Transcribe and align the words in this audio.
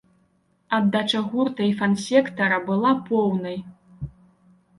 Аддача 0.77 1.21
гурта 1.33 1.61
і 1.73 1.75
фан-сектара 1.81 2.57
была 2.71 2.91
поўнай. 3.11 3.57